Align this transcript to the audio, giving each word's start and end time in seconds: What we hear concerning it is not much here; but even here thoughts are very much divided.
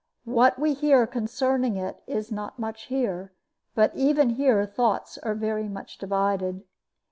What 0.25 0.57
we 0.57 0.73
hear 0.73 1.05
concerning 1.05 1.77
it 1.77 2.01
is 2.07 2.31
not 2.31 2.57
much 2.57 2.85
here; 2.87 3.33
but 3.75 3.93
even 3.95 4.31
here 4.31 4.65
thoughts 4.65 5.19
are 5.19 5.35
very 5.35 5.69
much 5.69 5.99
divided. 5.99 6.63